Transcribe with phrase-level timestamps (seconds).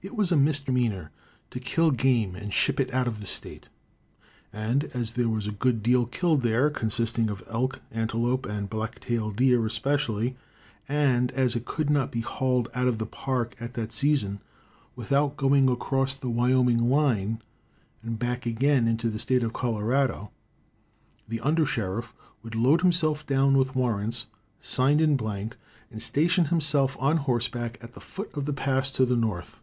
[0.00, 1.10] It was a misdemeanor
[1.50, 3.68] to kill game and ship it out of the State,
[4.52, 9.00] and as there was a good deal killed there, consisting of elk, antelope and black
[9.00, 10.36] tail deer especially,
[10.88, 14.40] and as it could not be hauled out of the Park at that season
[14.94, 17.42] without going across the Wyoming line
[18.00, 20.30] and back again into the State of Colorado,
[21.26, 24.28] the under sheriff would load himself down with warrants,
[24.60, 25.56] signed in blank,
[25.90, 29.60] and station himself on horseback at the foot of the pass to the North.